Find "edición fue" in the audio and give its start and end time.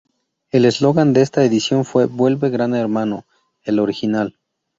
1.45-2.07